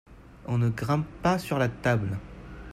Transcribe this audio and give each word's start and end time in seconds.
on 0.47 0.57
ne 0.57 0.69
grimpe 0.69 1.05
pas 1.21 1.37
sur 1.37 1.59
la 1.59 1.69
table. 1.69 2.17